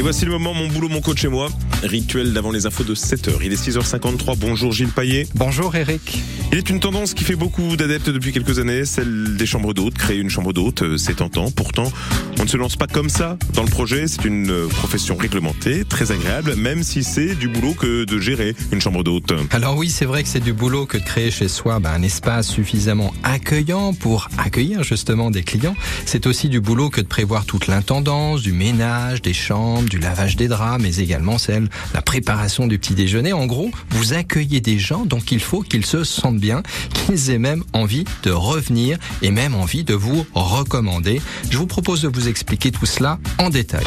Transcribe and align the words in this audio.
Et 0.00 0.02
voici 0.02 0.24
le 0.24 0.30
moment, 0.30 0.54
mon 0.54 0.66
boulot, 0.66 0.88
mon 0.88 1.02
coach 1.02 1.26
et 1.26 1.28
moi. 1.28 1.50
Rituel 1.82 2.32
d'avant 2.32 2.50
les 2.50 2.64
infos 2.64 2.84
de 2.84 2.94
7h. 2.94 3.32
Il 3.44 3.52
est 3.52 3.68
6h53. 3.68 4.34
Bonjour 4.38 4.72
Gilles 4.72 4.88
Paillet. 4.88 5.26
Bonjour 5.34 5.76
Eric. 5.76 6.22
Il 6.52 6.56
est 6.58 6.70
une 6.70 6.80
tendance 6.80 7.12
qui 7.12 7.22
fait 7.22 7.36
beaucoup 7.36 7.76
d'adeptes 7.76 8.08
depuis 8.08 8.32
quelques 8.32 8.58
années, 8.58 8.86
celle 8.86 9.36
des 9.36 9.44
chambres 9.44 9.74
d'hôtes. 9.74 9.98
Créer 9.98 10.16
une 10.16 10.30
chambre 10.30 10.54
d'hôte, 10.54 10.82
euh, 10.82 10.96
c'est 10.96 11.16
tentant. 11.16 11.50
Pourtant, 11.50 11.92
on 12.38 12.44
ne 12.44 12.48
se 12.48 12.56
lance 12.56 12.76
pas 12.76 12.86
comme 12.86 13.10
ça 13.10 13.36
dans 13.52 13.62
le 13.62 13.68
projet. 13.68 14.08
C'est 14.08 14.24
une 14.24 14.50
euh, 14.50 14.68
profession 14.68 15.16
réglementée, 15.18 15.84
très 15.84 16.12
agréable, 16.12 16.56
même 16.56 16.82
si 16.82 17.04
c'est 17.04 17.34
du 17.34 17.48
boulot 17.48 17.74
que 17.74 18.04
de 18.04 18.18
gérer 18.18 18.56
une 18.72 18.80
chambre 18.80 19.04
d'hôte. 19.04 19.34
Alors 19.50 19.76
oui, 19.76 19.90
c'est 19.90 20.06
vrai 20.06 20.22
que 20.22 20.30
c'est 20.30 20.40
du 20.40 20.54
boulot 20.54 20.86
que 20.86 20.96
de 20.96 21.04
créer 21.04 21.30
chez 21.30 21.46
soi 21.46 21.78
ben, 21.78 21.92
un 21.92 22.02
espace 22.02 22.48
suffisamment 22.48 23.12
accueillant 23.22 23.92
pour 23.92 24.28
accueillir 24.38 24.82
justement 24.82 25.30
des 25.30 25.42
clients. 25.42 25.76
C'est 26.06 26.26
aussi 26.26 26.48
du 26.48 26.60
boulot 26.60 26.88
que 26.88 27.02
de 27.02 27.06
prévoir 27.06 27.44
toute 27.44 27.66
l'intendance, 27.66 28.40
du 28.40 28.52
ménage, 28.52 29.20
des 29.20 29.34
chambres, 29.34 29.89
du 29.90 29.98
lavage 29.98 30.36
des 30.36 30.48
draps, 30.48 30.80
mais 30.80 30.96
également 30.96 31.36
celle, 31.36 31.68
la 31.92 32.00
préparation 32.00 32.66
du 32.66 32.78
petit 32.78 32.94
déjeuner. 32.94 33.32
En 33.32 33.46
gros, 33.46 33.70
vous 33.90 34.14
accueillez 34.14 34.60
des 34.60 34.78
gens, 34.78 35.04
donc 35.04 35.32
il 35.32 35.40
faut 35.40 35.62
qu'ils 35.62 35.84
se 35.84 36.04
sentent 36.04 36.38
bien, 36.38 36.62
qu'ils 36.94 37.30
aient 37.30 37.38
même 37.38 37.64
envie 37.72 38.04
de 38.22 38.30
revenir 38.30 38.96
et 39.20 39.32
même 39.32 39.54
envie 39.54 39.84
de 39.84 39.94
vous 39.94 40.24
recommander. 40.32 41.20
Je 41.50 41.58
vous 41.58 41.66
propose 41.66 42.02
de 42.02 42.08
vous 42.08 42.28
expliquer 42.28 42.70
tout 42.70 42.86
cela 42.86 43.18
en 43.38 43.50
détail. 43.50 43.84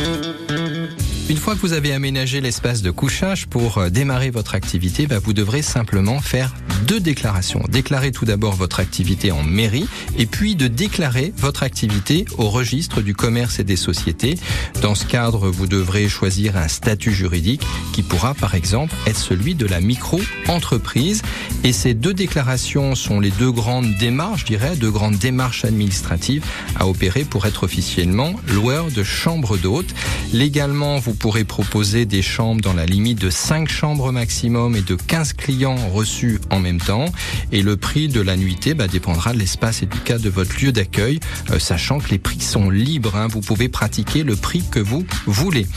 Une 1.29 1.37
fois 1.37 1.55
que 1.55 1.61
vous 1.61 1.71
avez 1.71 1.93
aménagé 1.93 2.41
l'espace 2.41 2.81
de 2.81 2.91
couchage 2.91 3.47
pour 3.47 3.77
euh, 3.77 3.89
démarrer 3.89 4.29
votre 4.29 4.55
activité, 4.55 5.07
bah, 5.07 5.19
vous 5.19 5.31
devrez 5.31 5.61
simplement 5.61 6.19
faire 6.19 6.53
deux 6.83 6.99
déclarations. 6.99 7.63
Déclarer 7.69 8.11
tout 8.11 8.25
d'abord 8.25 8.55
votre 8.55 8.81
activité 8.81 9.31
en 9.31 9.41
mairie 9.41 9.87
et 10.17 10.25
puis 10.25 10.55
de 10.55 10.67
déclarer 10.67 11.33
votre 11.37 11.63
activité 11.63 12.25
au 12.37 12.49
registre 12.49 13.01
du 13.01 13.15
commerce 13.15 13.59
et 13.59 13.63
des 13.63 13.77
sociétés. 13.77 14.37
Dans 14.81 14.95
ce 14.95 15.05
cadre, 15.05 15.49
vous 15.49 15.65
devrez 15.65 16.09
choisir 16.09 16.57
un 16.57 16.67
statut 16.67 17.13
juridique 17.13 17.63
qui 17.93 18.03
pourra 18.03 18.33
par 18.33 18.53
exemple 18.53 18.93
être 19.07 19.17
celui 19.17 19.55
de 19.55 19.65
la 19.65 19.79
micro-entreprise. 19.79 21.21
Et 21.63 21.71
ces 21.71 21.93
deux 21.93 22.13
déclarations 22.13 22.95
sont 22.95 23.21
les 23.21 23.31
deux 23.31 23.51
grandes 23.51 23.95
démarches, 23.95 24.41
je 24.41 24.47
dirais, 24.47 24.75
deux 24.75 24.91
grandes 24.91 25.17
démarches 25.17 25.63
administratives 25.63 26.45
à 26.75 26.85
opérer 26.85 27.23
pour 27.23 27.45
être 27.45 27.63
officiellement 27.63 28.33
loueur 28.49 28.91
de 28.91 29.03
chambre 29.03 29.57
d'hôte. 29.57 29.93
Légalement, 30.33 30.99
pourrez 31.13 31.43
proposer 31.43 32.05
des 32.05 32.21
chambres 32.21 32.61
dans 32.61 32.73
la 32.73 32.85
limite 32.85 33.19
de 33.19 33.29
5 33.29 33.69
chambres 33.69 34.11
maximum 34.11 34.75
et 34.75 34.81
de 34.81 34.95
15 34.95 35.33
clients 35.33 35.89
reçus 35.89 36.39
en 36.49 36.59
même 36.59 36.79
temps. 36.79 37.05
Et 37.51 37.61
le 37.61 37.77
prix 37.77 38.07
de 38.07 38.21
la 38.21 38.35
nuitée 38.35 38.73
bah, 38.73 38.87
dépendra 38.87 39.33
de 39.33 39.39
l'espace 39.39 39.83
et 39.83 39.85
du 39.85 39.99
cas 39.99 40.17
de 40.17 40.29
votre 40.29 40.59
lieu 40.61 40.71
d'accueil, 40.71 41.19
euh, 41.51 41.59
sachant 41.59 41.99
que 41.99 42.09
les 42.09 42.19
prix 42.19 42.39
sont 42.39 42.69
libres. 42.69 43.15
Hein. 43.15 43.27
Vous 43.27 43.41
pouvez 43.41 43.69
pratiquer 43.69 44.23
le 44.23 44.35
prix 44.35 44.63
que 44.69 44.79
vous 44.79 45.05
voulez. 45.25 45.67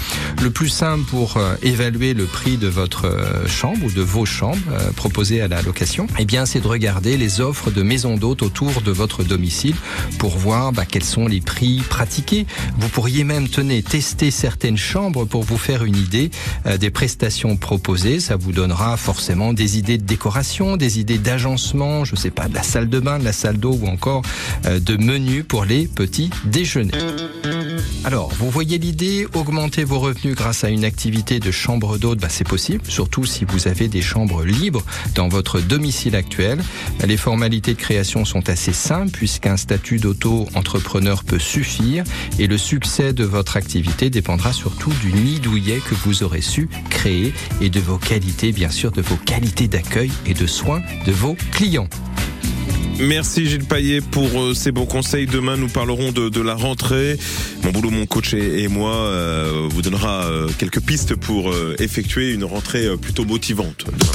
Le 0.42 0.50
plus 0.50 0.68
simple 0.68 1.04
pour 1.04 1.36
euh, 1.36 1.54
évaluer 1.62 2.14
le 2.14 2.24
prix 2.24 2.56
de 2.56 2.68
votre 2.68 3.06
euh, 3.06 3.46
chambre 3.46 3.86
ou 3.86 3.90
de 3.90 4.02
vos 4.02 4.24
chambres 4.24 4.56
proposées 4.96 5.40
à 5.40 5.48
la 5.48 5.62
location, 5.62 6.06
eh 6.18 6.24
bien, 6.24 6.46
c'est 6.46 6.60
de 6.60 6.68
regarder 6.68 7.16
les 7.16 7.40
offres 7.40 7.70
de 7.70 7.82
maisons 7.82 8.16
d'hôtes 8.16 8.42
autour 8.42 8.80
de 8.82 8.90
votre 8.90 9.24
domicile 9.24 9.74
pour 10.18 10.36
voir 10.38 10.72
bah, 10.72 10.84
quels 10.86 11.04
sont 11.04 11.26
les 11.26 11.40
prix 11.40 11.82
pratiqués. 11.88 12.46
Vous 12.78 12.88
pourriez 12.88 13.24
même, 13.24 13.48
tenez, 13.48 13.82
tester 13.82 14.30
certaines 14.30 14.76
chambres 14.76 15.25
pour 15.26 15.42
vous 15.42 15.58
faire 15.58 15.84
une 15.84 15.96
idée 15.96 16.30
euh, 16.66 16.76
des 16.78 16.90
prestations 16.90 17.56
proposées. 17.56 18.20
Ça 18.20 18.36
vous 18.36 18.52
donnera 18.52 18.96
forcément 18.96 19.52
des 19.52 19.78
idées 19.78 19.98
de 19.98 20.04
décoration, 20.04 20.76
des 20.76 21.00
idées 21.00 21.18
d'agencement, 21.18 22.04
je 22.04 22.16
sais 22.16 22.30
pas, 22.30 22.48
de 22.48 22.54
la 22.54 22.62
salle 22.62 22.88
de 22.88 23.00
bain, 23.00 23.18
de 23.18 23.24
la 23.24 23.32
salle 23.32 23.58
d'eau 23.58 23.78
ou 23.80 23.86
encore 23.86 24.22
euh, 24.66 24.80
de 24.80 24.96
menus 24.96 25.44
pour 25.46 25.64
les 25.64 25.86
petits 25.86 26.30
déjeuners. 26.44 26.92
Alors, 28.06 28.32
vous 28.34 28.50
voyez 28.50 28.78
l'idée, 28.78 29.26
augmenter 29.34 29.82
vos 29.82 29.98
revenus 29.98 30.36
grâce 30.36 30.62
à 30.62 30.68
une 30.68 30.84
activité 30.84 31.40
de 31.40 31.50
chambre 31.50 31.98
d'hôte, 31.98 32.20
bah, 32.20 32.28
c'est 32.30 32.46
possible, 32.46 32.84
surtout 32.86 33.24
si 33.24 33.44
vous 33.44 33.66
avez 33.66 33.88
des 33.88 34.00
chambres 34.00 34.44
libres 34.44 34.84
dans 35.16 35.26
votre 35.26 35.58
domicile 35.60 36.14
actuel. 36.14 36.62
Les 37.04 37.16
formalités 37.16 37.74
de 37.74 37.80
création 37.80 38.24
sont 38.24 38.48
assez 38.48 38.72
simples 38.72 39.10
puisqu'un 39.10 39.56
statut 39.56 39.98
d'auto-entrepreneur 39.98 41.24
peut 41.24 41.40
suffire 41.40 42.04
et 42.38 42.46
le 42.46 42.58
succès 42.58 43.12
de 43.12 43.24
votre 43.24 43.56
activité 43.56 44.08
dépendra 44.08 44.52
surtout 44.52 44.92
du 45.02 45.12
nid 45.12 45.40
douillet 45.40 45.80
que 45.84 45.96
vous 45.96 46.22
aurez 46.22 46.42
su 46.42 46.68
créer 46.88 47.34
et 47.60 47.70
de 47.70 47.80
vos 47.80 47.98
qualités, 47.98 48.52
bien 48.52 48.70
sûr, 48.70 48.92
de 48.92 49.02
vos 49.02 49.16
qualités 49.16 49.66
d'accueil 49.66 50.12
et 50.26 50.34
de 50.34 50.46
soins 50.46 50.82
de 51.06 51.10
vos 51.10 51.36
clients. 51.50 51.88
Merci 52.98 53.46
Gilles 53.46 53.64
Paillet 53.64 54.00
pour 54.00 54.40
euh, 54.40 54.54
ces 54.54 54.72
bons 54.72 54.86
conseils. 54.86 55.26
Demain, 55.26 55.56
nous 55.56 55.68
parlerons 55.68 56.12
de, 56.12 56.40
la 56.40 56.54
rentrée. 56.54 57.18
Mon 57.62 57.70
boulot, 57.70 57.90
mon 57.90 58.06
coach 58.06 58.32
et, 58.32 58.68
moi 58.68 58.94
euh, 58.94 59.68
vous 59.70 59.82
donnera 59.82 60.24
euh, 60.24 60.48
quelques 60.58 60.80
pistes 60.80 61.14
pour 61.14 61.52
effectuer 61.78 62.32
une 62.32 62.44
rentrée 62.44 62.96
plutôt 62.96 63.24
motivante. 63.24 63.84